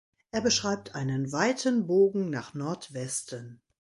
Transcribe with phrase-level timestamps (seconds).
[0.31, 3.61] Er beschreibt einen weiten Bogen nach Nordwesten.